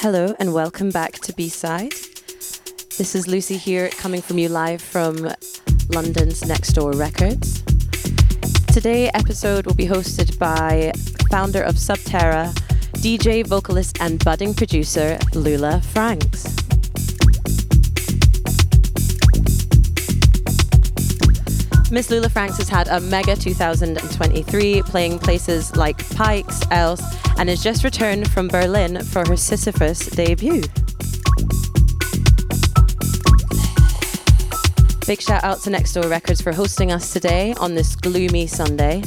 Hello 0.00 0.34
and 0.38 0.54
welcome 0.54 0.90
back 0.90 1.12
to 1.12 1.32
B 1.34 1.48
Side. 1.48 1.92
This 2.96 3.14
is 3.14 3.28
Lucy 3.28 3.56
here, 3.56 3.90
coming 3.90 4.22
from 4.22 4.38
you 4.38 4.48
live 4.48 4.80
from 4.80 5.16
London's 5.90 6.46
Next 6.46 6.72
Door 6.72 6.92
Records. 6.92 7.62
Today 8.72 9.10
episode 9.14 9.66
will 9.66 9.74
be 9.74 9.86
hosted 9.86 10.38
by 10.38 10.92
founder 11.30 11.62
of 11.62 11.74
Subterra, 11.74 12.54
DJ, 12.94 13.46
vocalist, 13.46 14.00
and 14.00 14.24
budding 14.24 14.54
producer 14.54 15.18
Lulah 15.34 15.84
Francs. 15.84 16.59
Miss 21.92 22.08
Lulah 22.08 22.30
Francs 22.30 22.56
has 22.58 22.68
had 22.68 22.86
a 22.86 23.00
mega 23.00 23.34
2023, 23.34 24.82
playing 24.82 25.18
places 25.18 25.74
like 25.74 26.08
Pikes, 26.10 26.62
Else, 26.70 27.02
and 27.36 27.48
has 27.48 27.64
just 27.64 27.82
returned 27.82 28.30
from 28.30 28.46
Berlin 28.46 29.02
for 29.04 29.20
her 29.26 29.34
Sisyphos 29.34 30.14
debut. 30.14 30.62
Big 35.04 35.20
shout 35.20 35.42
out 35.42 35.60
to 35.62 35.70
Next 35.70 35.92
Door 35.94 36.08
Records 36.08 36.40
for 36.40 36.52
hosting 36.52 36.92
us 36.92 37.12
today 37.12 37.54
on 37.58 37.74
this 37.74 37.96
gloomy 37.96 38.46
Sunday. 38.46 39.02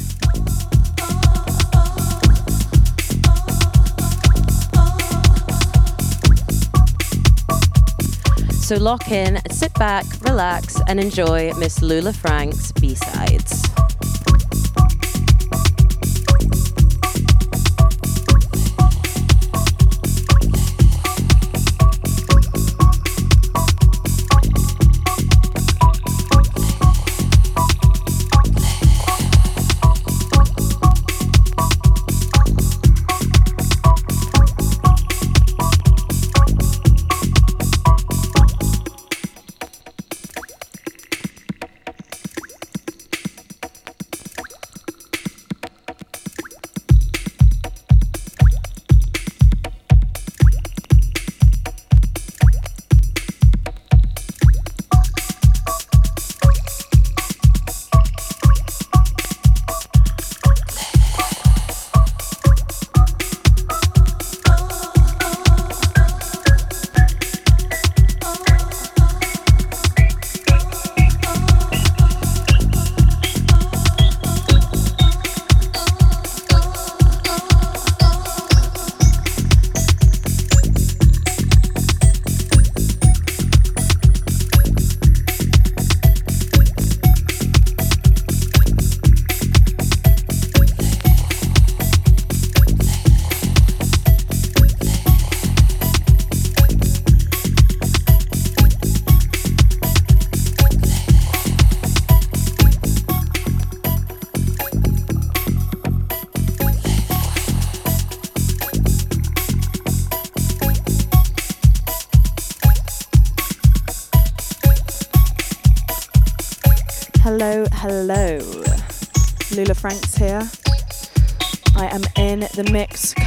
So 8.64 8.76
lock 8.76 9.10
in, 9.10 9.38
sit 9.50 9.74
back, 9.74 10.06
relax, 10.22 10.80
and 10.88 10.98
enjoy 10.98 11.52
Miss 11.58 11.80
Lulah 11.80 12.14
Francs' 12.14 12.72
B 12.72 12.94
sides. 12.94 13.63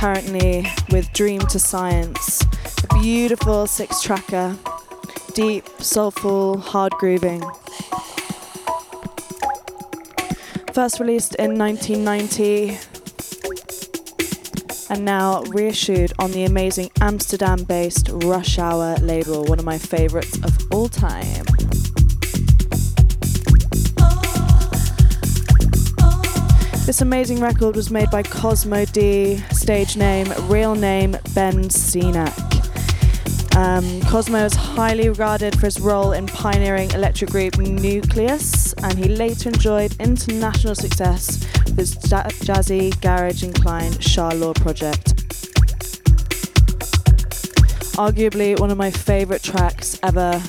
Currently 0.07 0.65
with 0.89 1.11
Dream 1.11 1.41
2 1.41 1.59
Science, 1.59 2.41
a 2.89 2.99
beautiful 3.01 3.67
six 3.67 4.01
tracker, 4.01 4.55
deep, 5.33 5.67
soulful, 5.79 6.59
hard 6.59 6.93
grooving. 6.93 7.43
First 10.71 11.01
released 11.01 11.35
in 11.35 11.57
1990 11.57 12.77
and 14.89 15.03
now 15.03 15.43
reissued 15.49 16.13
on 16.19 16.31
the 16.31 16.45
amazing 16.45 16.89
Amsterdam 17.01 17.65
based 17.65 18.07
Rush 18.09 18.57
Hour 18.59 18.95
label, 18.99 19.43
one 19.43 19.59
of 19.59 19.65
my 19.65 19.77
favorites 19.77 20.37
of 20.41 20.57
all 20.71 20.87
time. 20.87 21.56
This 26.97 27.03
amazing 27.03 27.41
record 27.41 27.75
was 27.75 27.91
made 27.91 28.09
by 28.09 28.23
Cosmo 28.23 28.83
D, 28.85 29.37
stage 29.51 29.95
name, 29.95 30.33
real 30.49 30.73
name 30.73 31.11
Ben 31.35 31.69
Cenac. 31.69 32.35
Um, 33.55 34.01
Cosmo 34.09 34.39
is 34.39 34.55
highly 34.55 35.07
regarded 35.07 35.53
for 35.59 35.67
his 35.67 35.79
role 35.79 36.13
in 36.13 36.25
pioneering 36.25 36.89
electric 36.89 37.29
group 37.29 37.59
Nucleus, 37.59 38.73
and 38.81 38.97
he 38.97 39.09
later 39.09 39.49
enjoyed 39.49 39.95
international 39.99 40.73
success 40.73 41.45
with 41.67 41.77
his 41.77 41.93
jazzy, 41.97 42.99
garage 42.99 43.43
inclined 43.43 44.03
Law 44.39 44.53
project. 44.53 45.15
Arguably 47.95 48.59
one 48.59 48.71
of 48.71 48.77
my 48.79 48.89
favourite 48.89 49.43
tracks 49.43 49.99
ever, 50.01 50.41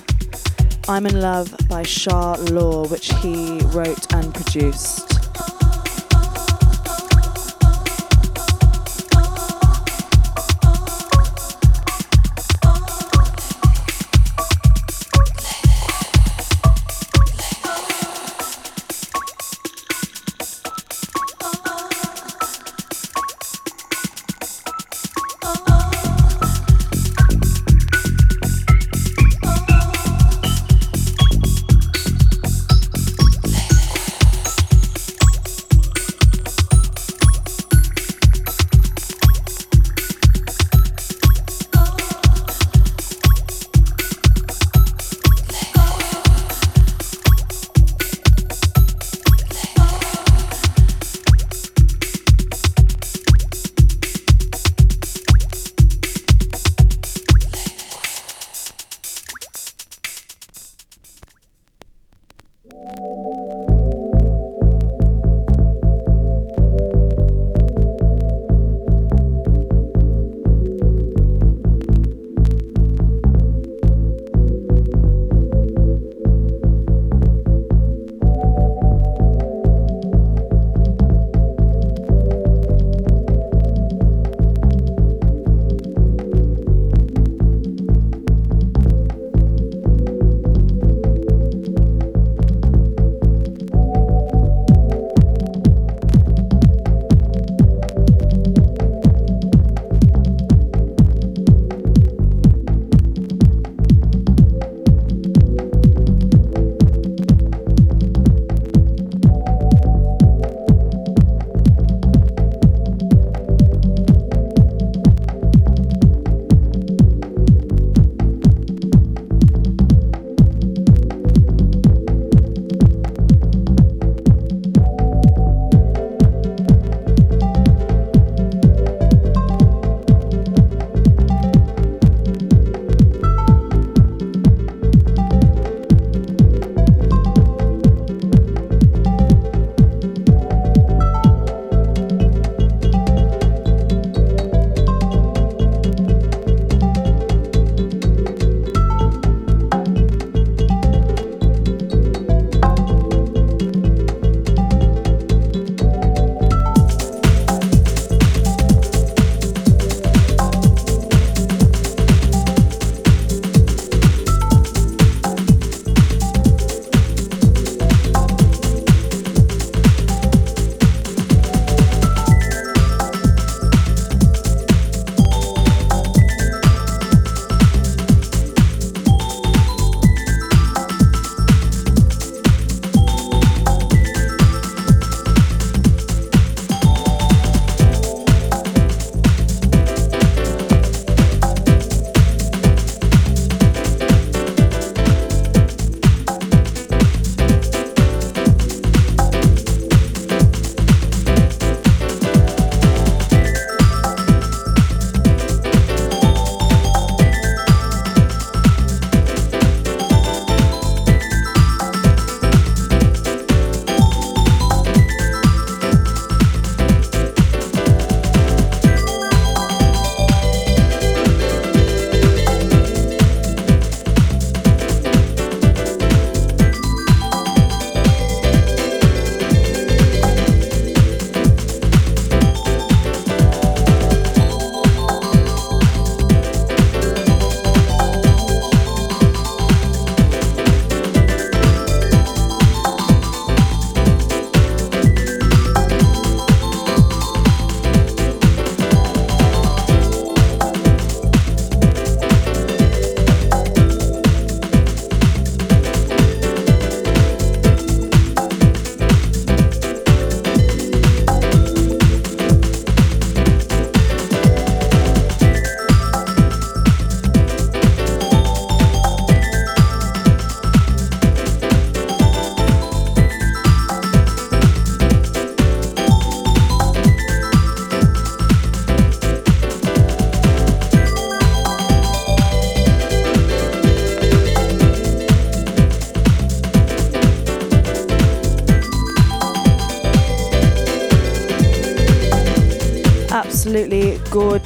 I'm 0.88 1.04
in 1.04 1.20
Love 1.20 1.54
by 1.68 1.82
Sha-Lor, 1.82 2.88
which 2.88 3.12
he 3.16 3.58
wrote 3.64 4.10
and 4.14 4.34
produced. 4.34 5.17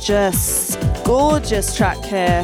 Gorgeous, 0.02 0.74
gorgeous 1.04 1.76
track 1.76 1.96
here 1.98 2.42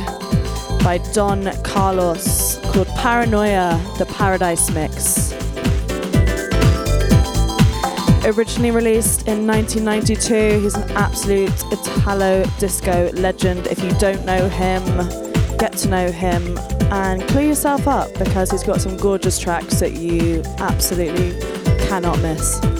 by 0.85 1.00
Don 1.12 1.50
Carlos 1.65 2.59
called 2.71 2.87
Paranoia, 2.91 3.81
the 3.99 4.07
Paradise 4.07 4.71
Mix. 4.71 5.33
Originally 8.25 8.71
released 8.71 9.27
in 9.27 9.45
1992, 9.45 10.61
he's 10.62 10.77
an 10.77 10.88
absolute 10.93 11.50
Italo 11.73 12.45
disco 12.61 13.11
legend. 13.15 13.67
If 13.67 13.83
you 13.83 13.91
don't 13.99 14.25
know 14.25 14.49
him, 14.49 14.85
get 15.59 15.73
to 15.79 15.88
know 15.88 16.12
him 16.12 16.57
and 16.93 17.21
clue 17.27 17.49
yourself 17.49 17.88
up 17.88 18.17
because 18.21 18.53
he's 18.53 18.62
got 18.62 18.81
some 18.81 18.97
gorgeous 18.97 19.37
tracks 19.37 19.81
that 19.81 19.95
you 19.95 20.45
absolutely 20.59 21.33
cannot 21.88 22.21
miss. 22.21 22.77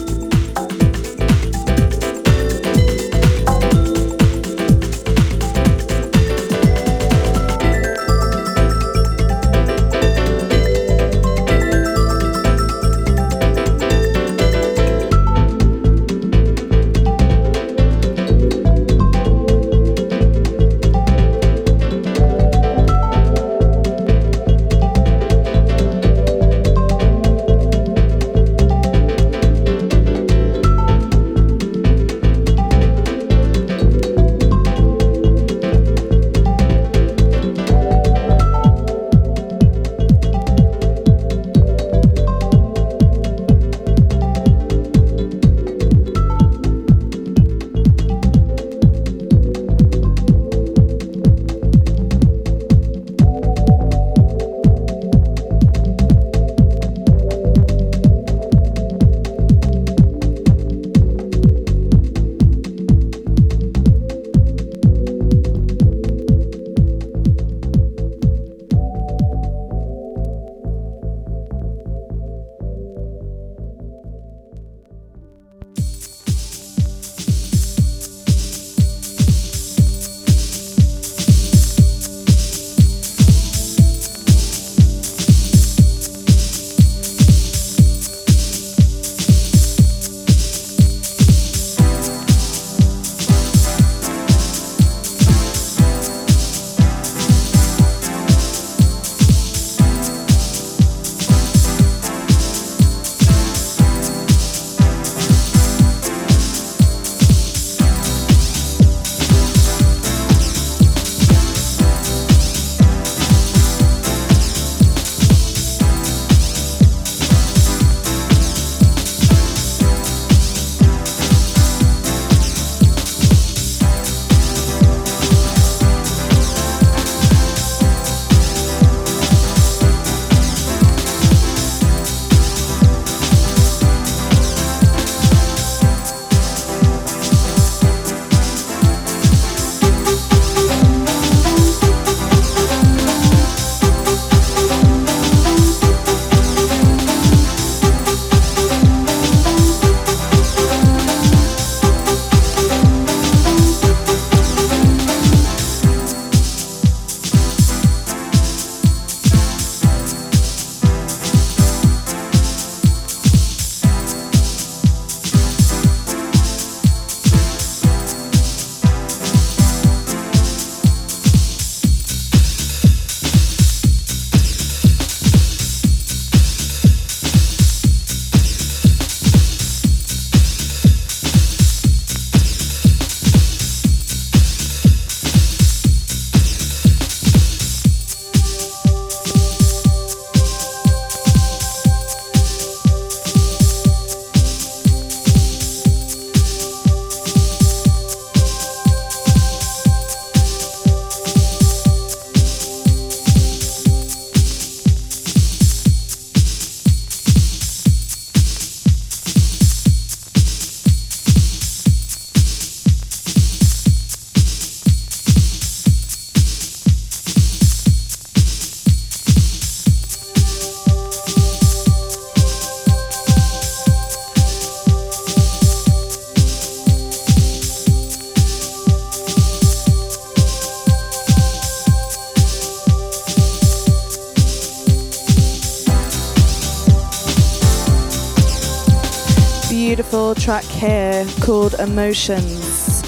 Track 240.35 240.63
here 240.65 241.25
called 241.41 241.73
Emotions. 241.79 243.01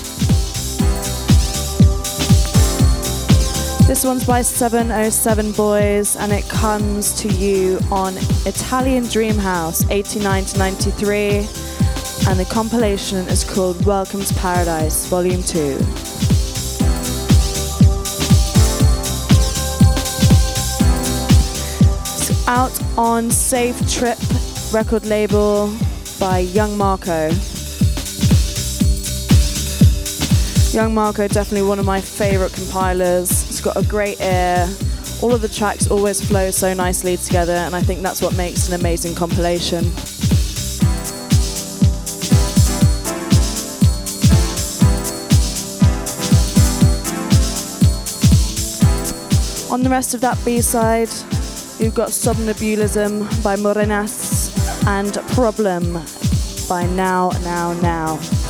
This 3.88 4.04
one's 4.04 4.26
by 4.26 4.42
707 4.42 5.52
Boys 5.52 6.16
and 6.16 6.32
it 6.32 6.44
comes 6.50 7.14
to 7.22 7.28
you 7.28 7.80
on 7.92 8.18
Italian 8.48 9.06
Dream 9.06 9.36
House 9.36 9.88
89 9.92 10.46
to 10.46 10.58
93 10.58 11.30
and 12.28 12.40
the 12.40 12.48
compilation 12.50 13.28
is 13.28 13.44
called 13.44 13.86
Welcome 13.86 14.24
to 14.24 14.34
Paradise 14.34 15.06
Volume 15.06 15.44
2. 15.44 15.78
It's 22.18 22.48
out 22.48 22.98
on 22.98 23.30
Safe 23.30 23.78
Trip 23.88 24.18
record 24.74 25.06
label 25.06 25.72
by 26.22 26.38
Young 26.38 26.78
Marco. 26.78 27.30
Young 30.72 30.94
Marco, 30.94 31.28
definitely 31.28 31.68
one 31.68 31.80
of 31.80 31.86
my 31.86 32.00
favourite 32.00 32.54
compilers. 32.54 33.48
He's 33.48 33.60
got 33.60 33.76
a 33.76 33.82
great 33.82 34.22
ear. 34.22 34.70
All 35.24 35.34
of 35.34 35.42
the 35.42 35.50
tracks 35.50 35.90
always 35.90 36.24
flow 36.24 36.52
so 36.52 36.76
nicely 36.76 37.18
together, 37.18 37.54
and 37.54 37.76
I 37.76 37.82
think 37.82 38.04
that's 38.04 38.22
what 38.22 38.38
makes 38.38 38.68
an 38.68 38.80
amazing 38.80 39.16
compilation. 39.16 39.84
On 49.72 49.82
the 49.82 49.90
rest 49.90 50.14
of 50.14 50.22
that 50.22 50.38
B-side, 50.46 51.10
you've 51.80 51.96
got 51.96 52.10
Somnambulism 52.10 53.44
by 53.44 53.56
Morenas 53.56 54.21
and 54.88 55.14
Problem 55.30 55.94
by 56.68 56.86
Now, 56.86 57.30
Now, 57.44 57.74
Now. 57.82 58.41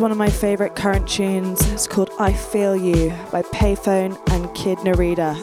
One 0.00 0.10
of 0.10 0.16
my 0.16 0.30
favourite 0.30 0.74
current 0.74 1.06
tunes. 1.06 1.60
It's 1.72 1.86
called 1.86 2.08
I 2.18 2.32
Feel 2.32 2.74
You 2.74 3.10
by 3.30 3.42
Payphone 3.42 4.18
and 4.30 4.54
Kid 4.54 4.78
Narita. 4.78 5.36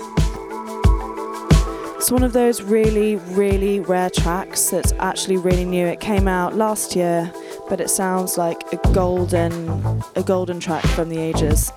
It's 1.96 2.10
one 2.10 2.24
of 2.24 2.34
those 2.34 2.64
really, 2.64 3.18
really 3.18 3.80
rare 3.82 4.10
tracks 4.10 4.72
that's 4.72 4.94
actually 4.94 5.38
really 5.38 5.64
new. 5.64 5.86
It 5.86 6.00
came 6.00 6.28
out 6.28 6.56
last 6.56 6.96
year, 6.96 7.32
but 7.70 7.80
it 7.80 7.92
sounds 7.92 8.40
like 8.40 8.64
a 8.74 8.78
golden, 8.94 10.02
a 10.16 10.24
golden 10.24 10.60
track 10.60 10.84
from 10.88 11.10
the 11.10 11.20
ages. 11.20 11.72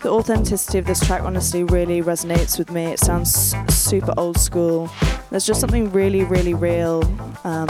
The 0.00 0.08
authenticity 0.10 0.78
of 0.78 0.86
this 0.86 1.06
track 1.06 1.20
honestly 1.20 1.62
really 1.62 2.00
resonates 2.00 2.58
with 2.58 2.70
me. 2.70 2.86
It 2.86 3.00
sounds 3.00 3.54
super 3.68 4.14
old 4.16 4.38
school. 4.38 4.88
There's 5.30 5.44
just 5.44 5.60
something 5.60 5.92
really, 5.92 6.24
really 6.24 6.54
real 6.54 7.04
um, 7.44 7.68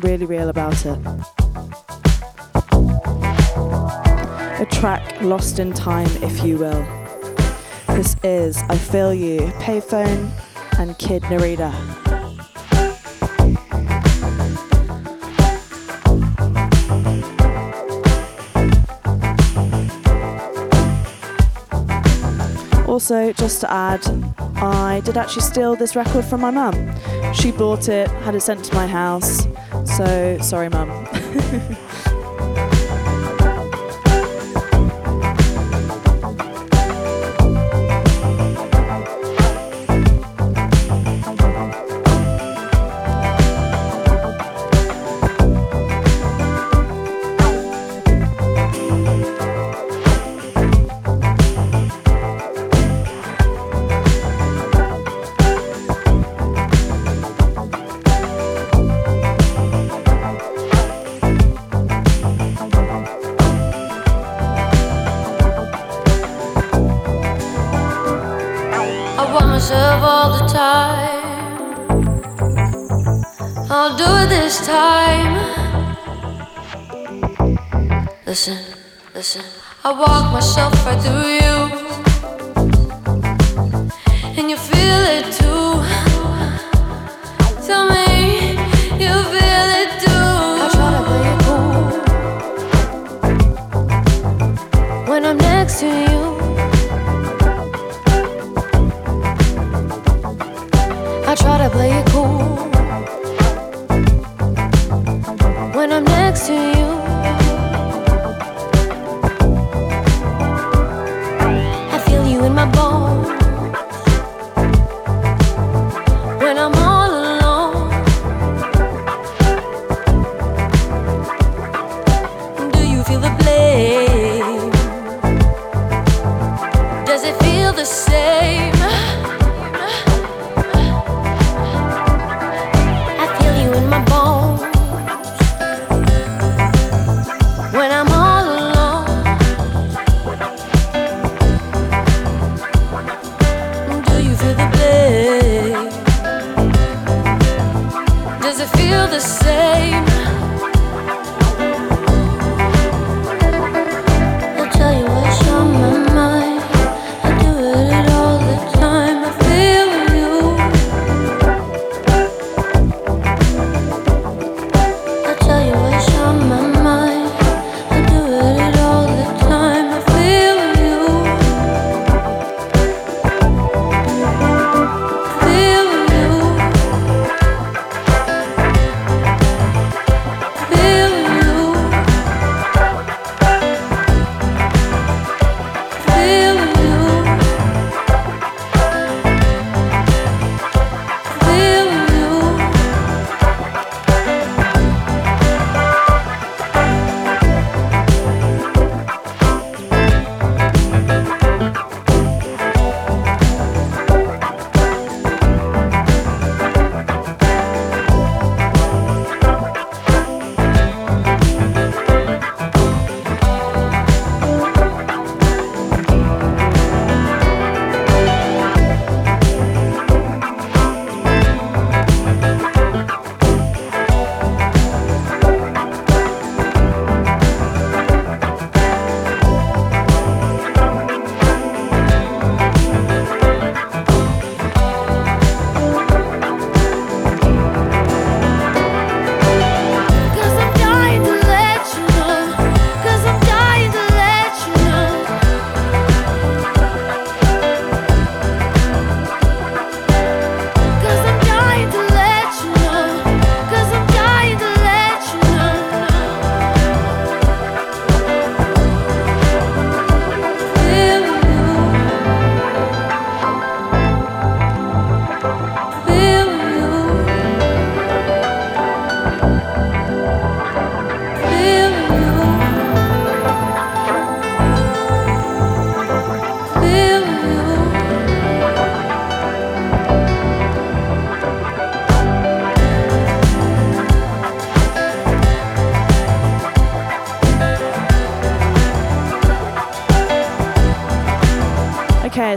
really 0.00 0.26
real 0.26 0.48
about 0.48 0.84
it. 0.84 0.98
A 4.60 4.66
track 4.70 5.20
lost 5.22 5.58
in 5.58 5.72
time, 5.72 6.10
if 6.22 6.44
you 6.44 6.58
will. 6.58 6.86
This 7.88 8.16
is 8.22 8.58
I 8.68 8.76
Feel 8.76 9.14
You, 9.14 9.40
Payphone 9.60 10.30
and 10.78 10.96
Kid 10.98 11.22
Narita. 11.24 11.72
Also, 22.88 23.32
just 23.32 23.60
to 23.60 23.72
add, 23.72 24.04
I 24.56 25.00
did 25.04 25.16
actually 25.16 25.42
steal 25.42 25.76
this 25.76 25.94
record 25.94 26.24
from 26.24 26.40
my 26.40 26.50
mum. 26.50 26.74
She 27.32 27.52
bought 27.52 27.88
it, 27.88 28.08
had 28.08 28.34
it 28.34 28.40
sent 28.40 28.64
to 28.64 28.74
my 28.74 28.86
house. 28.86 29.46
So, 29.98 30.38
sorry, 30.42 30.68
mum. 30.68 31.08
time. 74.68 75.34
Listen, 78.26 78.58
listen. 79.14 79.44
I 79.82 79.92
walk 79.92 80.32
myself 80.32 80.74
right 80.84 81.00
through 81.00 81.32
you, 81.40 81.40
you 81.40 81.57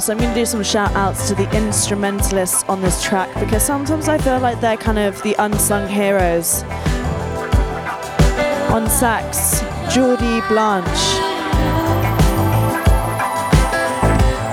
So 0.02 0.14
I'm 0.14 0.18
going 0.18 0.34
to 0.34 0.40
do 0.40 0.48
some 0.48 0.64
shout 0.64 0.92
outs 0.96 1.28
to 1.28 1.36
the 1.36 1.48
instrumentalists 1.56 2.64
on 2.64 2.82
this 2.82 3.04
track 3.04 3.32
because 3.40 3.64
sometimes 3.64 4.10
I 4.10 4.18
feel 4.18 4.40
like 4.40 4.60
they're 4.60 4.76
kind 4.76 4.98
of 4.98 5.22
the 5.22 5.36
unsung 5.38 5.88
heroes. 5.88 6.64
On 8.74 8.90
sax, 8.90 9.62
Geordie 9.94 10.42
Blanche. 10.48 10.88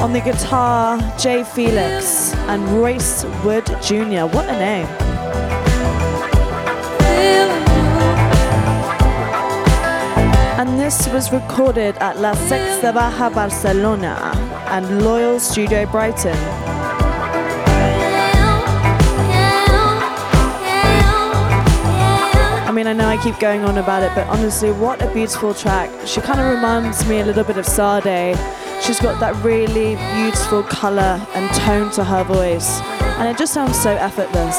On 0.03 0.13
the 0.13 0.21
guitar, 0.21 0.99
Jay 1.19 1.43
Felix 1.45 2.35
and 2.35 2.63
Royce 2.69 3.25
Wood 3.43 3.65
Jr. 3.81 4.27
What 4.27 4.51
a 4.51 4.59
name. 4.59 5.08
And 10.59 10.77
this 10.77 11.07
was 11.11 11.31
recorded 11.31 11.97
at 11.99 12.19
La 12.19 12.35
Sexta 12.35 12.93
Baja 12.93 13.31
Barcelona 13.31 14.33
and 14.67 15.05
Loyal 15.05 15.39
Studio 15.39 15.87
Brighton. 15.87 16.35
I 22.67 22.73
mean, 22.75 22.89
I 22.89 22.93
know 22.93 23.07
I 23.07 23.23
keep 23.23 23.39
going 23.39 23.63
on 23.63 23.79
about 23.79 24.03
it, 24.03 24.11
but 24.17 24.27
honestly, 24.27 24.73
what 24.73 25.01
a 25.01 25.07
beautiful 25.15 25.55
track. 25.55 25.91
She 26.05 26.21
kind 26.21 26.41
of 26.41 26.53
reminds 26.53 27.07
me 27.09 27.21
a 27.21 27.25
little 27.25 27.45
bit 27.45 27.57
of 27.57 27.65
Sade. 27.65 28.37
She's 28.83 28.99
got 28.99 29.21
that 29.21 29.37
really 29.45 29.95
beautiful 30.17 30.65
color 30.65 31.25
and 31.37 31.49
tone 31.55 31.93
to 31.93 32.03
her 32.03 32.25
voice, 32.25 32.81
and 33.21 33.29
it 33.29 33.39
just 33.39 33.55
sounds 33.55 33.81
so 33.81 33.91
effortless. 33.91 34.57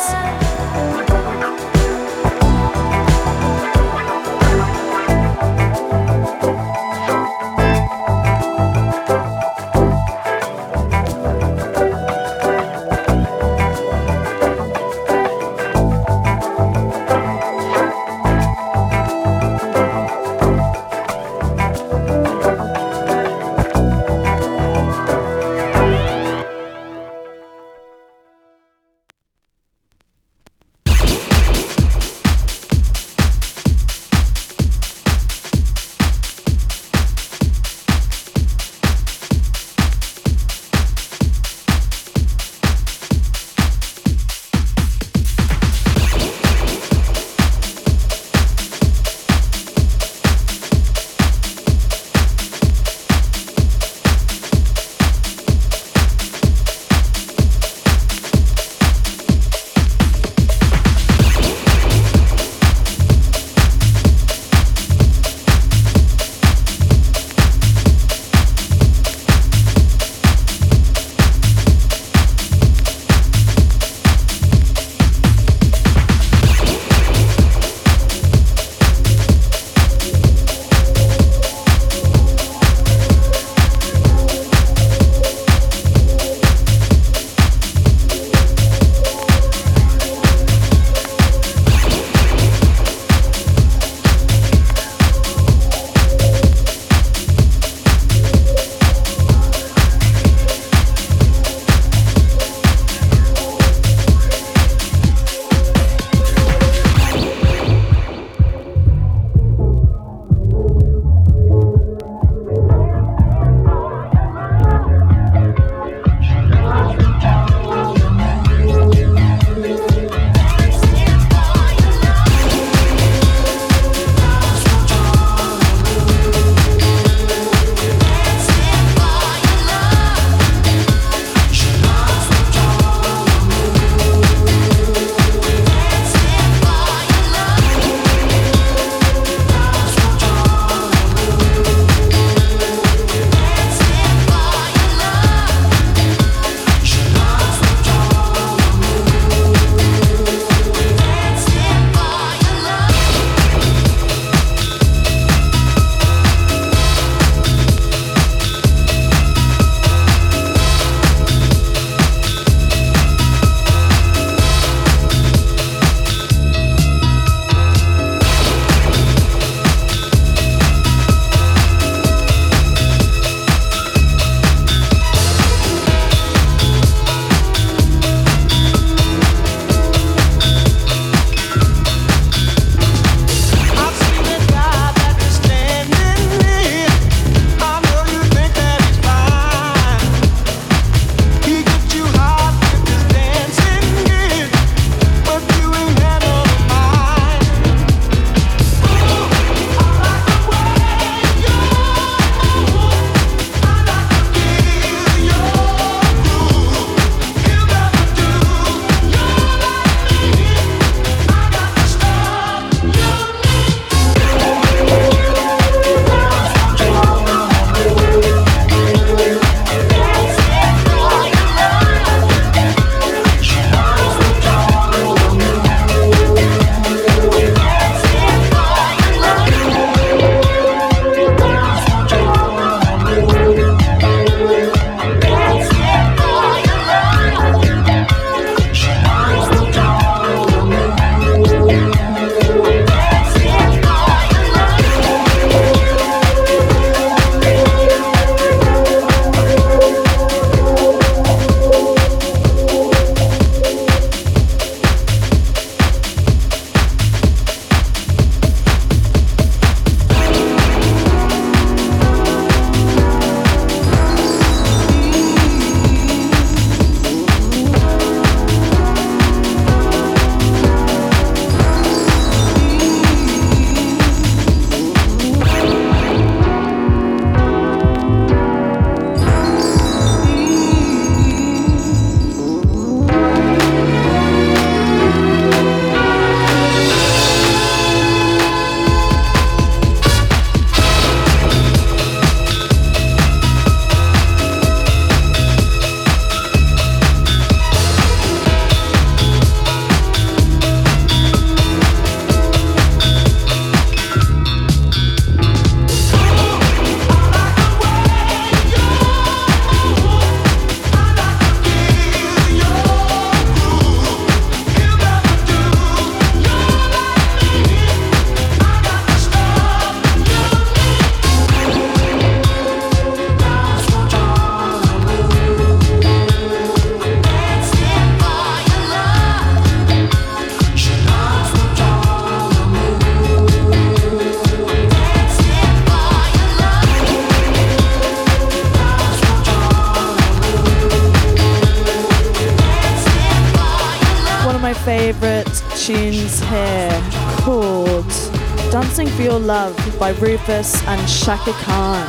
Rufus 350.22 350.84
and 350.84 351.08
Chaka 351.08 351.54
Khan. 351.64 352.06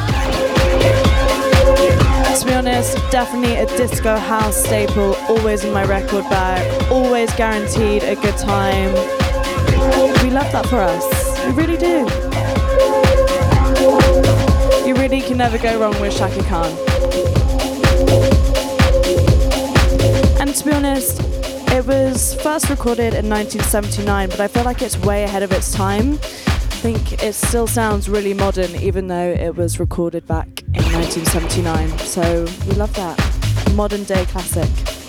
To 2.39 2.47
be 2.47 2.53
honest, 2.55 2.97
definitely 3.11 3.57
a 3.57 3.67
disco 3.77 4.17
house 4.17 4.57
staple, 4.65 5.15
always 5.29 5.65
in 5.65 5.73
my 5.73 5.85
record 5.85 6.25
bag, 6.25 6.91
always 6.91 7.33
guaranteed 7.35 8.03
a 8.03 8.17
good 8.17 8.37
time. 8.37 8.93
We 10.25 10.31
love 10.31 10.51
that 10.53 10.67
for 10.69 10.81
us, 10.81 11.07
we 11.47 11.53
really 11.53 11.77
do. 11.77 12.07
You 14.89 14.95
really 14.97 15.21
can 15.21 15.39
never 15.39 15.59
go 15.59 15.79
wrong 15.79 15.99
with 16.01 16.17
Chaka 16.17 16.43
Khan. 16.45 16.71
And 20.41 20.55
to 20.55 20.65
be 20.65 20.73
honest, 20.73 21.21
it 21.73 21.87
was 21.87 22.35
first 22.43 22.69
recorded 22.69 23.15
in 23.15 23.29
1979, 23.29 24.31
but 24.31 24.41
I 24.41 24.49
feel 24.49 24.65
like 24.65 24.83
it's 24.83 24.99
way 24.99 25.23
ahead 25.23 25.45
of 25.45 25.53
its 25.53 25.73
time. 25.73 26.19
I 26.81 26.83
think 26.83 27.23
it 27.23 27.35
still 27.35 27.67
sounds 27.67 28.09
really 28.09 28.33
modern, 28.33 28.75
even 28.77 29.09
though 29.09 29.33
it 29.33 29.55
was 29.55 29.79
recorded 29.79 30.27
back 30.27 30.63
in 30.63 30.83
1979. 30.95 31.99
So 31.99 32.47
we 32.67 32.73
love 32.73 32.95
that. 32.95 33.19
Modern 33.75 34.05
day 34.05 34.25
classic. 34.25 35.00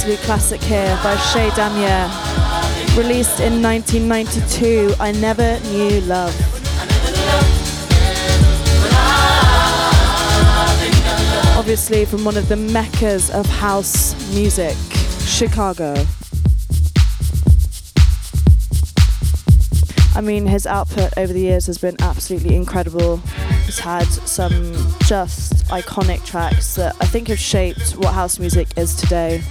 Classic 0.00 0.62
here 0.62 0.98
by 1.02 1.14
Chez 1.16 1.50
Damier, 1.50 2.08
released 2.96 3.38
in 3.40 3.60
1992. 3.62 4.94
I 4.98 5.12
Never 5.12 5.60
Knew 5.72 6.00
Love. 6.00 6.34
Obviously, 11.58 12.06
from 12.06 12.24
one 12.24 12.38
of 12.38 12.48
the 12.48 12.56
meccas 12.56 13.28
of 13.30 13.44
house 13.44 14.14
music, 14.34 14.74
Chicago. 15.26 15.94
I 20.14 20.22
mean, 20.22 20.46
his 20.46 20.66
output 20.66 21.12
over 21.18 21.32
the 21.32 21.40
years 21.40 21.66
has 21.66 21.76
been 21.76 21.96
absolutely 22.00 22.56
incredible. 22.56 23.18
He's 23.66 23.78
had 23.78 24.06
some 24.06 24.72
just 25.04 25.66
iconic 25.66 26.24
tracks 26.24 26.74
that 26.76 26.96
I 27.02 27.04
think 27.04 27.28
have 27.28 27.38
shaped 27.38 27.92
what 27.92 28.14
house 28.14 28.38
music 28.38 28.68
is 28.78 28.96
today. 28.96 29.42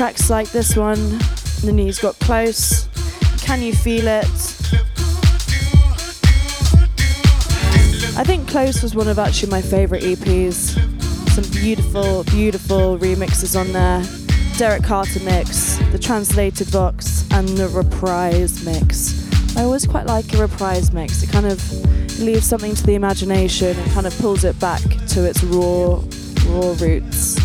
Tracks 0.00 0.30
like 0.30 0.50
this 0.50 0.76
one, 0.76 1.18
The 1.62 1.72
Knees 1.74 1.98
Got 1.98 2.18
Close, 2.20 2.88
Can 3.42 3.60
You 3.60 3.74
Feel 3.74 4.08
It? 4.08 4.24
I 8.16 8.24
think 8.24 8.48
Close 8.48 8.82
was 8.82 8.94
one 8.94 9.08
of 9.08 9.18
actually 9.18 9.50
my 9.50 9.60
favourite 9.60 10.02
EPs. 10.02 10.78
Some 11.32 11.44
beautiful, 11.52 12.24
beautiful 12.24 12.96
remixes 12.96 13.60
on 13.60 13.74
there. 13.74 14.02
Derrick 14.56 14.84
Carter 14.84 15.20
mix, 15.22 15.76
the 15.92 15.98
translated 15.98 16.68
vox, 16.68 17.30
and 17.32 17.46
the 17.48 17.68
reprise 17.68 18.64
mix. 18.64 19.28
I 19.54 19.64
always 19.64 19.86
quite 19.86 20.06
like 20.06 20.32
a 20.32 20.38
reprise 20.38 20.94
mix. 20.94 21.22
It 21.22 21.28
kind 21.28 21.44
of 21.44 21.60
leaves 22.20 22.46
something 22.46 22.74
to 22.74 22.86
the 22.86 22.94
imagination 22.94 23.78
and 23.78 23.92
kind 23.92 24.06
of 24.06 24.18
pulls 24.18 24.44
it 24.44 24.58
back 24.58 24.80
to 25.08 25.28
its 25.28 25.44
raw, 25.44 26.02
raw 26.46 26.74
roots. 26.80 27.39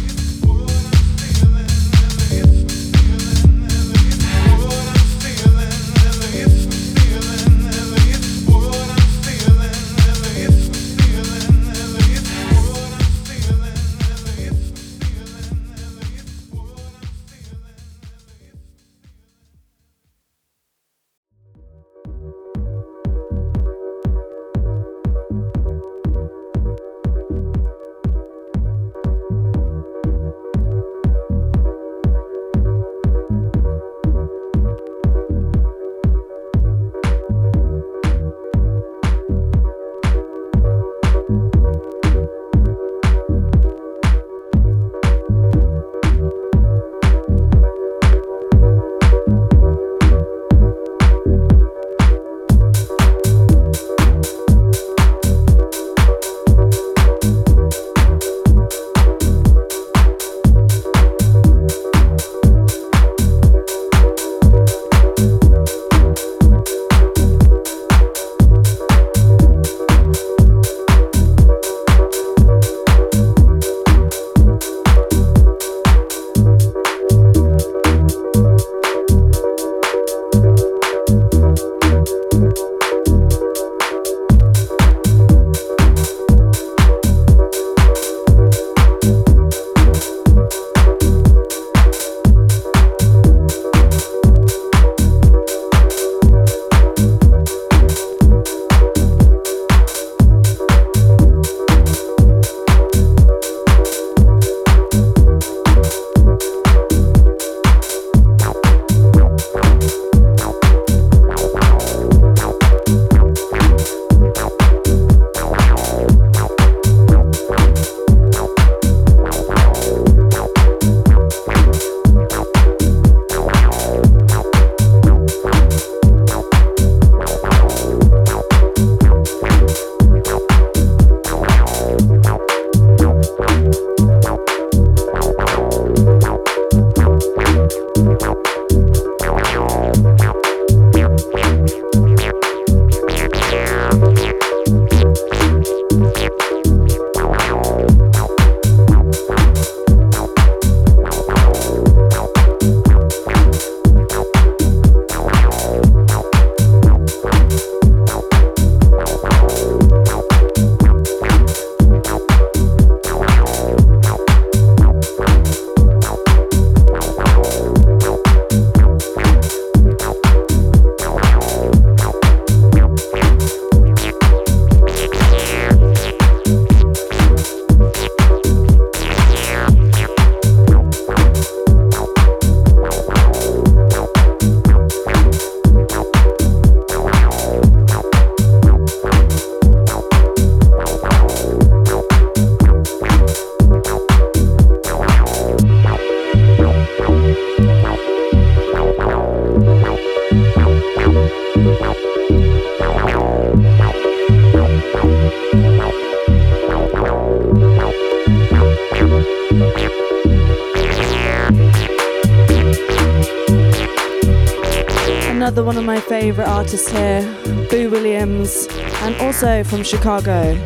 Favourite 216.26 216.50
artists 216.50 216.90
here, 216.90 217.22
Boo 217.70 217.88
Williams, 217.92 218.66
and 219.04 219.16
also 219.18 219.64
from 219.64 219.84
Chicago. 219.84 220.58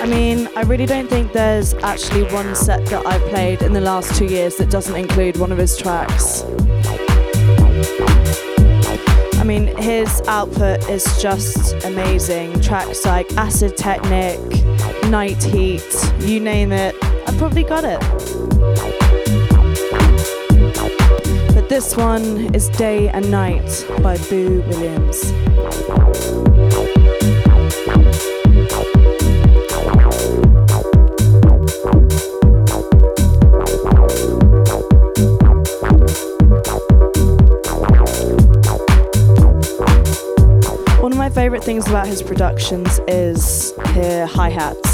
I 0.00 0.06
mean, 0.06 0.48
I 0.54 0.62
really 0.64 0.86
don't 0.86 1.10
think 1.10 1.32
there's 1.32 1.74
actually 1.74 2.22
one 2.32 2.54
set 2.54 2.86
that 2.86 3.04
I've 3.04 3.28
played 3.30 3.62
in 3.62 3.72
the 3.72 3.80
last 3.80 4.14
two 4.14 4.26
years 4.26 4.54
that 4.58 4.70
doesn't 4.70 4.94
include 4.94 5.36
one 5.36 5.50
of 5.50 5.58
his 5.58 5.76
tracks. 5.76 6.44
I 9.40 9.42
mean, 9.44 9.76
his 9.76 10.22
output 10.28 10.88
is 10.88 11.04
just 11.20 11.84
amazing. 11.84 12.60
Tracks 12.60 13.04
like 13.04 13.32
Acid 13.32 13.76
Technic, 13.76 14.38
Night 15.08 15.42
Heat, 15.42 15.82
you 16.20 16.38
name 16.38 16.70
it, 16.70 16.94
probably 17.40 17.64
got 17.64 17.84
it. 17.84 17.98
But 21.54 21.70
this 21.70 21.96
one 21.96 22.54
is 22.54 22.68
Day 22.68 23.08
and 23.08 23.30
Night 23.30 23.86
by 24.02 24.18
Boo 24.28 24.60
Williams. 24.68 25.32
One 41.00 41.12
of 41.12 41.16
my 41.16 41.30
Favorite 41.30 41.64
things 41.64 41.88
about 41.88 42.06
his 42.06 42.22
productions 42.22 43.00
is 43.08 43.72
his 43.94 44.30
hi-hats. 44.30 44.89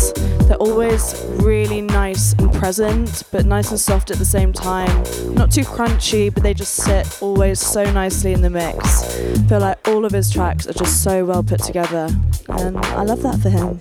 They're 0.47 0.57
always 0.59 1.25
really 1.43 1.81
nice 1.81 2.33
and 2.35 2.53
present, 2.55 3.25
but 3.33 3.47
nice 3.47 3.71
and 3.71 3.81
soft 3.81 4.11
at 4.13 4.19
the 4.19 4.25
same 4.25 4.53
time. 4.53 5.03
Not 5.35 5.51
too 5.51 5.63
crunchy, 5.63 6.33
but 6.33 6.43
they 6.43 6.55
just 6.55 6.75
sit 6.75 7.21
always 7.21 7.59
so 7.59 7.91
nicely 7.93 8.33
in 8.33 8.43
the 8.43 8.51
mix. 8.51 9.05
I 9.19 9.43
feel 9.49 9.61
like 9.61 9.89
all 9.89 10.05
of 10.05 10.13
his 10.13 10.31
tracks 10.31 10.69
are 10.69 10.73
just 10.73 11.03
so 11.03 11.25
well 11.25 11.43
put 11.43 11.63
together, 11.63 12.09
and 12.49 12.77
I 12.79 13.03
love 13.03 13.23
that 13.23 13.41
for 13.41 13.51
him. 13.51 13.81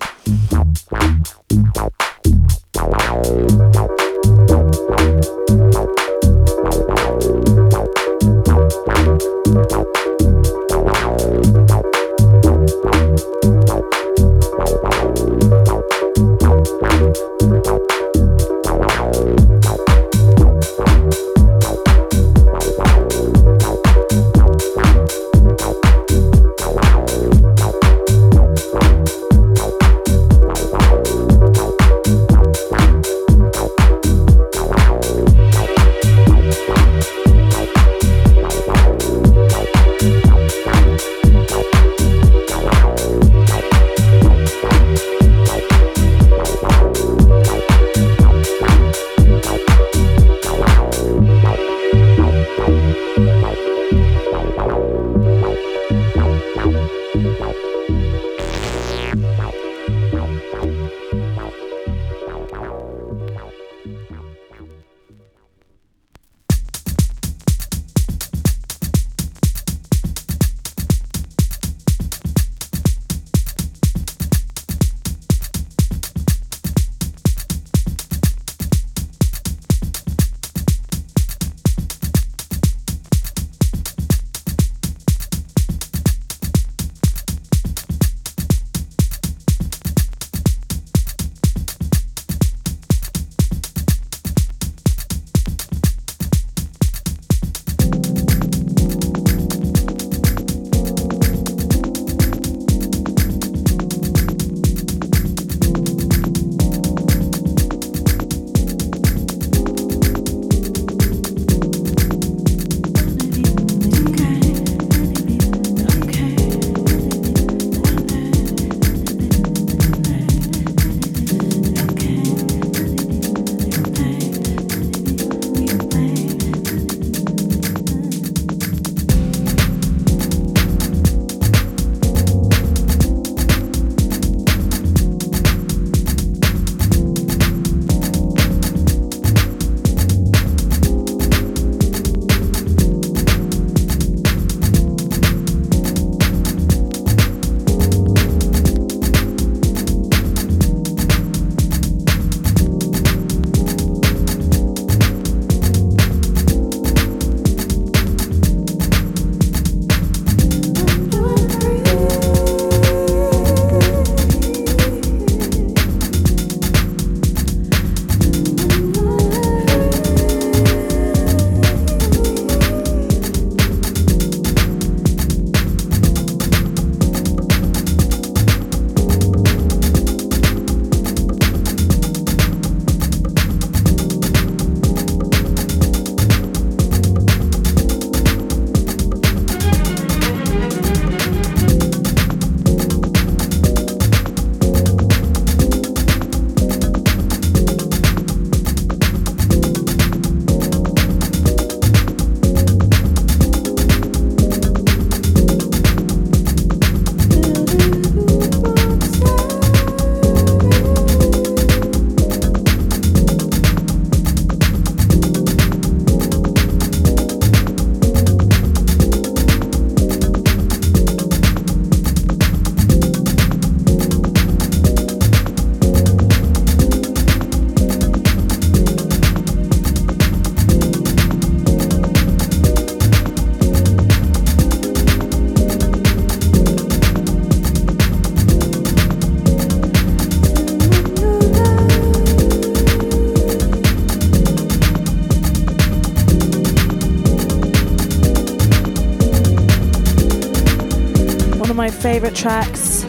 Tracks. 252.35 253.03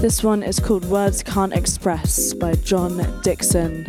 This 0.00 0.24
one 0.24 0.42
is 0.42 0.58
called 0.58 0.84
Words 0.86 1.22
Can't 1.22 1.52
Express 1.52 2.34
by 2.34 2.54
Jon 2.56 3.20
Dixon. 3.22 3.86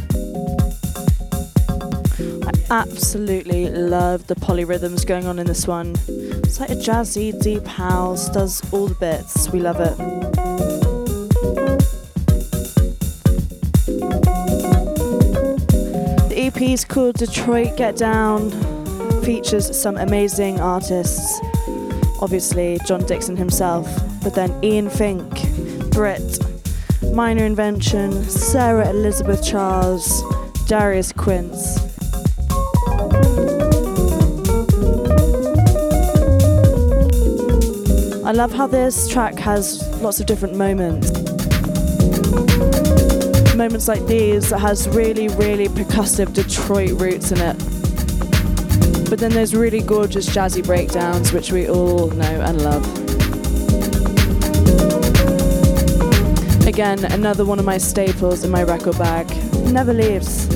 I 2.45 2.51
absolutely 2.70 3.70
love 3.70 4.28
the 4.28 4.36
polyrhythms 4.36 5.06
going 5.06 5.26
on 5.26 5.39
in 5.39 5.47
this 5.47 5.68
one. 5.68 5.95
It's 6.08 6.60
like 6.60 6.70
a 6.70 6.76
jazzy, 6.76 7.38
deep 7.41 7.66
house, 7.66 8.30
does 8.30 8.62
all 8.72 8.88
the 8.88 8.95
bits. 8.95 9.49
We 9.49 9.60
love 9.60 9.80
it. 9.80 9.97
The 16.30 16.36
EP 16.38 16.62
is 16.62 16.86
called 16.86 17.16
Detroit 17.16 17.76
Get 17.76 17.97
Down, 17.97 18.51
features 19.24 19.76
some 19.76 19.97
amazing 19.97 20.60
artists 20.62 21.41
obviously 22.24 22.80
Jon 22.86 23.05
Dixon 23.05 23.36
himself, 23.36 23.86
but 24.24 24.34
then 24.34 24.57
Ian 24.63 24.89
Fink, 24.89 25.30
Brit, 25.91 26.39
Minor 27.11 27.43
Invention, 27.43 28.24
Sarah 28.30 28.89
Elizabeth 28.89 29.43
Charles, 29.45 30.24
Darius 30.65 31.11
Quince. 31.11 31.80
I 38.26 38.32
love 38.32 38.53
how 38.53 38.67
this 38.67 39.09
track 39.09 39.36
has 39.39 39.86
lots 40.01 40.21
of 40.21 40.26
different 40.26 40.55
moments. 40.55 41.11
Moments 43.53 43.89
like 43.89 44.05
these 44.05 44.49
that 44.49 44.59
has 44.59 44.88
really, 44.88 45.28
really 45.28 45.67
percussive 45.67 46.34
Detroit 46.34 46.91
roots 46.91 47.34
in 47.34 47.41
it. 47.41 47.72
But 49.14 49.20
then 49.20 49.30
there's 49.30 49.53
really 49.53 49.80
gorgeous 49.80 50.28
jazzy 50.28 50.66
breakdowns, 50.66 51.34
which 51.34 51.51
we 51.51 51.70
all 51.70 52.07
know 52.09 52.41
and 52.41 52.59
love. 52.64 52.84
Again, 56.66 57.05
another 57.05 57.45
one 57.45 57.59
of 57.59 57.66
my 57.66 57.78
staples 57.78 58.43
in 58.43 58.49
my 58.49 58.64
record 58.64 58.97
bag. 58.97 59.28
Never 59.72 59.93
leaves. 59.93 60.53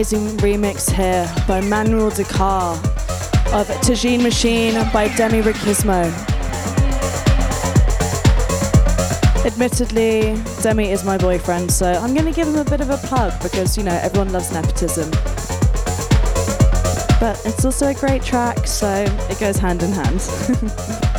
Amazing 0.00 0.38
remix 0.38 0.90
here 0.90 1.30
by 1.46 1.60
Manuel 1.60 2.08
Dakar 2.08 2.72
of 3.52 3.66
Tajine 3.84 4.22
Machine 4.22 4.72
by 4.94 5.08
Demi 5.14 5.42
Riquísimo. 5.42 6.10
Admittedly, 9.44 10.42
Demi 10.62 10.90
is 10.90 11.04
my 11.04 11.18
boyfriend, 11.18 11.70
so 11.70 11.92
I'm 11.92 12.14
going 12.14 12.24
to 12.24 12.32
give 12.32 12.48
him 12.48 12.56
a 12.56 12.64
bit 12.64 12.80
of 12.80 12.88
a 12.88 12.96
plug 12.96 13.42
because, 13.42 13.76
you 13.76 13.84
know, 13.84 13.92
everyone 13.92 14.32
loves 14.32 14.50
nepotism. 14.50 15.10
But 17.20 17.38
it's 17.44 17.66
also 17.66 17.88
a 17.88 17.94
great 17.94 18.22
track, 18.22 18.66
so 18.66 19.04
it 19.28 19.38
goes 19.38 19.58
hand 19.58 19.82
in 19.82 19.92
hand. 19.92 21.06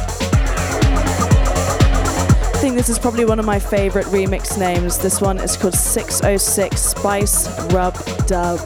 Think 2.61 2.75
this 2.75 2.89
is 2.89 2.99
probably 2.99 3.25
one 3.25 3.39
of 3.39 3.45
my 3.45 3.57
favorite 3.57 4.05
remix 4.05 4.55
names. 4.55 4.99
This 4.99 5.19
one 5.19 5.39
is 5.39 5.57
called 5.57 5.73
606 5.73 6.79
Spice 6.79 7.47
Rub 7.73 7.95
Dub. 8.27 8.59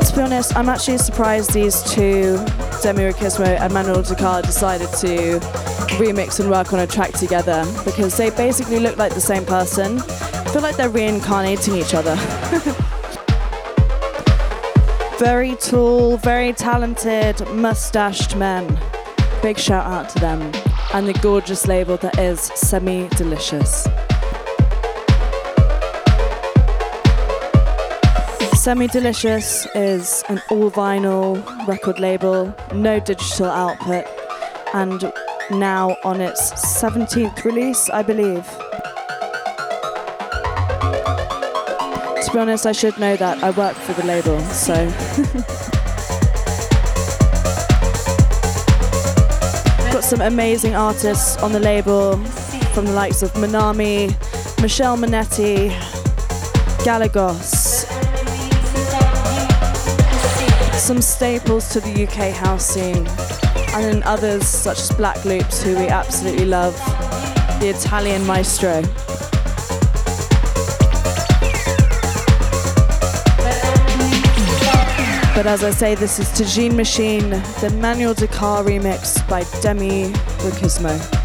To 0.00 0.16
be 0.16 0.22
honest, 0.22 0.56
I'm 0.56 0.68
actually 0.68 0.98
surprised 0.98 1.52
these 1.52 1.84
two, 1.84 2.38
Demi 2.82 3.04
Riquísimo 3.04 3.60
and 3.60 3.72
Manuel 3.72 4.02
Dakar, 4.02 4.42
decided 4.42 4.88
to 4.98 5.38
remix 6.00 6.40
and 6.40 6.50
work 6.50 6.72
on 6.72 6.80
a 6.80 6.86
track 6.88 7.12
together 7.12 7.64
because 7.84 8.16
they 8.16 8.30
basically 8.30 8.80
look 8.80 8.96
like 8.96 9.14
the 9.14 9.20
same 9.20 9.44
person. 9.46 10.00
I 10.00 10.50
feel 10.52 10.62
like 10.62 10.76
they're 10.76 10.90
reincarnating 10.90 11.76
each 11.76 11.94
other. 11.94 12.16
very 15.22 15.54
tall, 15.54 16.16
very 16.16 16.52
talented, 16.52 17.38
mustached 17.50 18.34
men. 18.34 18.66
Big 19.40 19.56
shout 19.56 19.86
out 19.86 20.08
to 20.08 20.18
them 20.18 20.40
and 20.94 21.06
the 21.06 21.12
gorgeous 21.22 21.68
label 21.68 21.96
that 21.98 22.18
is 22.18 22.40
Semi 22.40 23.06
Delicious. 23.10 23.86
Semi 28.60 28.88
Delicious 28.88 29.64
is 29.76 30.24
an 30.28 30.42
all 30.50 30.72
vinyl 30.72 31.38
record 31.68 32.00
label, 32.00 32.52
no 32.74 32.98
digital 32.98 33.46
output, 33.46 34.04
and 34.74 35.12
now 35.52 35.96
on 36.02 36.20
its 36.20 36.50
17th 36.80 37.44
release, 37.44 37.88
I 37.90 38.02
believe. 38.02 38.44
To 42.24 42.32
be 42.32 42.38
honest, 42.38 42.66
I 42.66 42.72
should 42.72 42.96
know 43.00 43.16
that. 43.16 43.42
I 43.42 43.50
work 43.50 43.74
for 43.74 43.94
the 43.94 44.04
label, 44.04 44.38
so. 44.42 44.74
Got 49.92 50.04
some 50.04 50.20
amazing 50.20 50.76
artists 50.76 51.36
on 51.38 51.50
the 51.52 51.58
label 51.58 52.16
from 52.74 52.84
the 52.86 52.92
likes 52.92 53.22
of 53.22 53.32
Manami, 53.32 54.08
Michelle 54.62 54.96
Manetti, 54.96 55.70
Galagos, 56.84 57.86
some 60.78 61.02
staples 61.02 61.68
to 61.70 61.80
the 61.80 62.04
UK 62.04 62.32
house 62.32 62.66
scene, 62.66 63.08
and 63.74 63.84
then 63.84 64.02
others 64.04 64.46
such 64.46 64.78
as 64.78 64.92
Black 64.92 65.24
Loops, 65.24 65.60
who 65.62 65.76
we 65.76 65.88
absolutely 65.88 66.44
love, 66.44 66.76
the 67.58 67.68
Italian 67.68 68.24
maestro. 68.26 68.82
But 75.42 75.50
as 75.50 75.64
I 75.64 75.72
say, 75.72 75.96
this 75.96 76.20
is 76.20 76.28
Tajine 76.28 76.76
Machine, 76.76 77.30
the 77.30 77.76
Manuel 77.80 78.14
Dakar 78.14 78.62
remix 78.62 79.28
by 79.28 79.42
Demi 79.60 80.12
Riquísimo. 80.38 81.21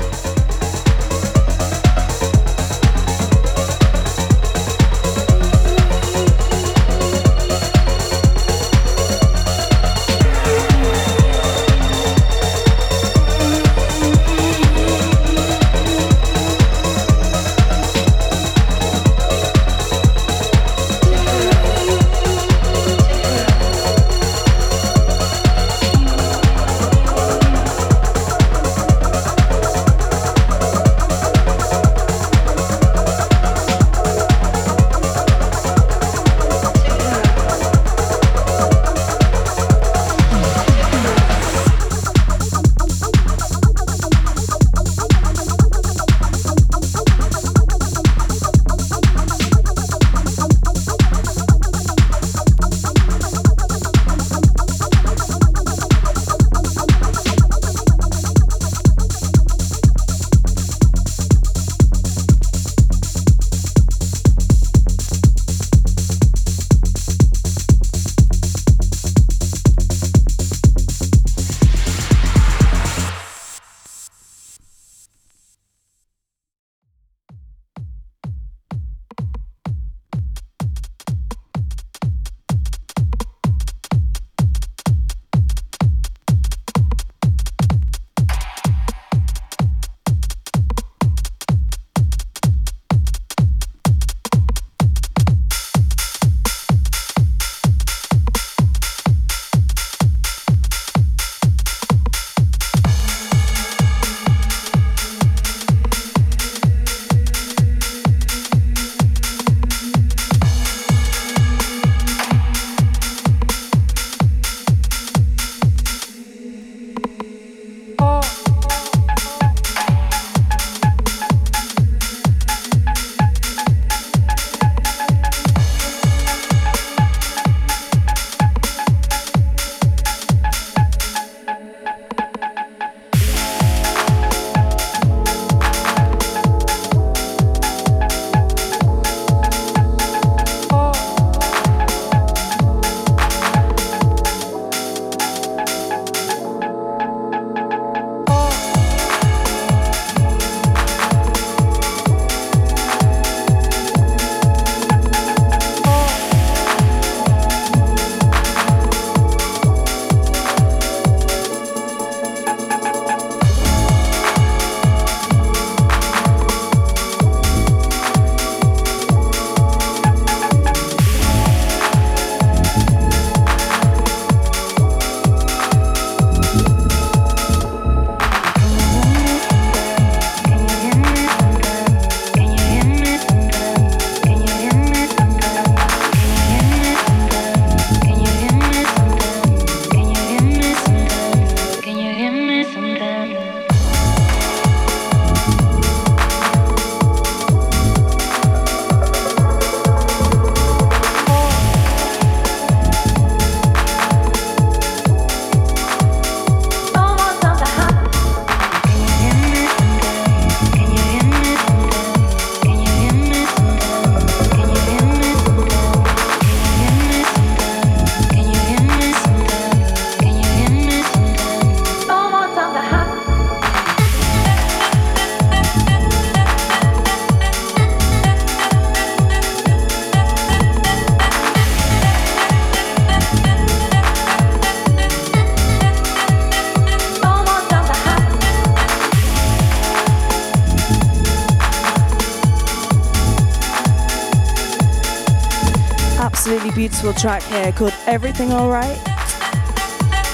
Track 247.17 247.41
here 247.41 247.71
called 247.71 247.95
Everything 248.05 248.53
Alright 248.53 249.03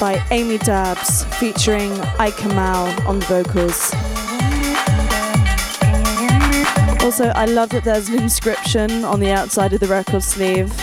by 0.01 0.21
Amy 0.31 0.57
Dabbs 0.57 1.23
featuring 1.39 1.93
Ike 2.19 2.43
Mal 2.47 2.87
on 3.07 3.19
the 3.19 3.25
vocals. 3.25 3.93
Also, 7.01 7.29
I 7.35 7.45
love 7.45 7.69
that 7.69 7.85
there's 7.85 8.09
an 8.09 8.21
inscription 8.21 9.05
on 9.05 9.21
the 9.21 9.31
outside 9.31 9.71
of 9.71 9.79
the 9.79 9.87
record 9.87 10.23
sleeve. 10.23 10.73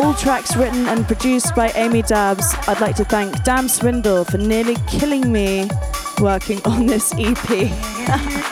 All 0.00 0.14
tracks 0.14 0.56
written 0.56 0.86
and 0.88 1.06
produced 1.06 1.54
by 1.54 1.68
Amy 1.72 2.00
Dabbs. 2.00 2.54
I'd 2.66 2.80
like 2.80 2.96
to 2.96 3.04
thank 3.04 3.44
Dam 3.44 3.68
Swindle 3.68 4.24
for 4.24 4.38
nearly 4.38 4.76
killing 4.86 5.30
me 5.30 5.68
working 6.18 6.62
on 6.64 6.86
this 6.86 7.12
EP. 7.18 8.42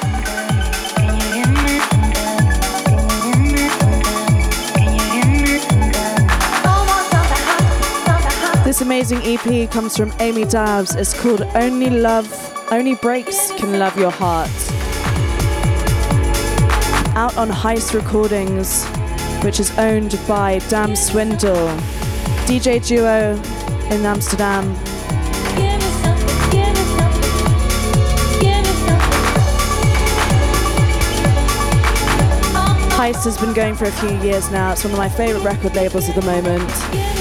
amazing 8.84 9.20
EP 9.24 9.70
comes 9.70 9.96
from 9.96 10.12
Amy 10.20 10.44
Dabbs. 10.44 10.94
It's 10.94 11.18
called 11.18 11.40
Only 11.54 11.88
Love, 11.88 12.28
Only 12.70 12.94
Breaks 12.96 13.50
Can 13.52 13.78
Love 13.78 13.98
Your 13.98 14.10
Heart. 14.10 14.50
Out 17.16 17.34
on 17.38 17.48
Heist 17.48 17.94
Recordings, 17.94 18.84
which 19.42 19.58
is 19.58 19.70
owned 19.78 20.20
by 20.28 20.58
Dam 20.68 20.94
Swindle, 20.94 21.68
DJ 22.44 22.86
duo 22.86 23.32
in 23.90 24.04
Amsterdam. 24.04 24.74
Heist 32.92 33.24
has 33.24 33.38
been 33.38 33.54
going 33.54 33.76
for 33.76 33.86
a 33.86 33.92
few 33.92 34.14
years 34.18 34.50
now. 34.50 34.72
It's 34.72 34.84
one 34.84 34.92
of 34.92 34.98
my 34.98 35.08
favourite 35.08 35.42
record 35.42 35.74
labels 35.74 36.06
at 36.10 36.16
the 36.16 36.22
moment. 36.22 37.13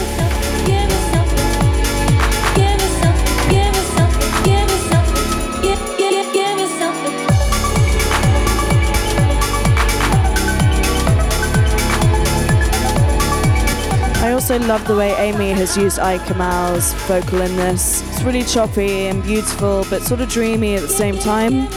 Also 14.44 14.60
love 14.68 14.86
the 14.88 14.96
way 14.98 15.14
Amy 15.14 15.52
has 15.52 15.78
used 15.78 16.00
Ike 16.00 16.36
Mal's 16.36 16.92
vocal 17.08 17.40
in 17.40 17.56
this. 17.56 18.02
It's 18.10 18.24
really 18.24 18.44
choppy 18.44 19.08
and 19.08 19.24
beautiful, 19.24 19.86
but 19.90 20.02
sort 20.02 20.20
of 20.20 20.28
dreamy 20.28 20.76
at 20.76 20.82
the 20.82 20.90
same 20.90 21.18
time. 21.18 21.70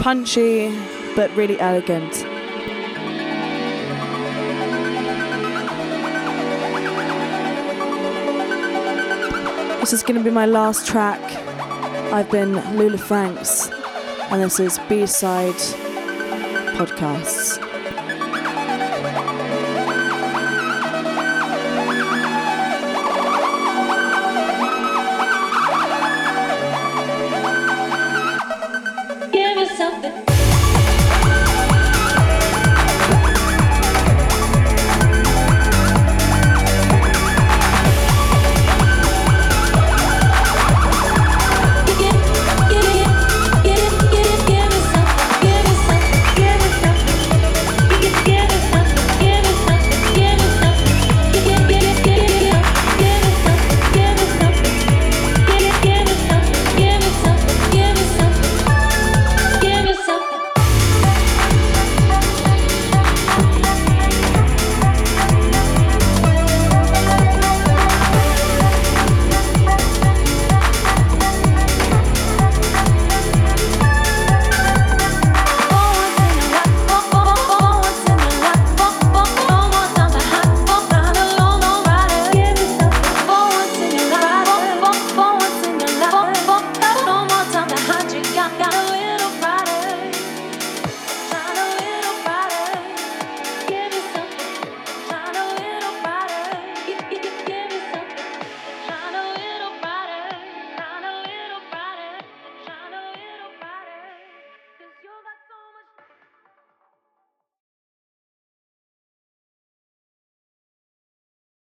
Punchy, 0.00 0.74
but 1.14 1.30
really 1.36 1.60
elegant. 1.60 2.10
This 9.80 9.92
is 9.92 10.02
going 10.02 10.16
to 10.16 10.24
be 10.24 10.30
my 10.30 10.46
last 10.46 10.86
track. 10.86 11.20
I've 12.14 12.30
been 12.30 12.54
Lulah 12.78 12.98
Francs, 12.98 13.68
and 14.30 14.40
this 14.42 14.58
is 14.58 14.78
B 14.88 15.04
Side 15.04 15.52
Podcasts. 16.78 17.69